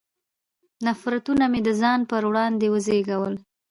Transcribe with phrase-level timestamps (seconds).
[0.85, 3.35] نفرتونه مې د ځان پر وړاندې وزېږول.